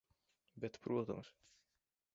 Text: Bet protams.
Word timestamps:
Bet 0.55 0.79
protams. 0.87 1.31